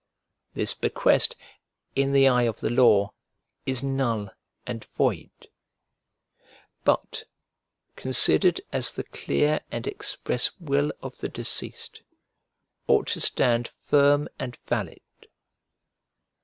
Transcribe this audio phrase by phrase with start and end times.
[0.55, 1.35] This bequest,
[1.95, 3.13] in the eye of the law,
[3.67, 4.31] is null
[4.65, 5.29] and void,
[6.83, 7.25] but,
[7.95, 12.01] considered as the clear and express will of the deceased,
[12.87, 15.01] ought to stand firm and valid.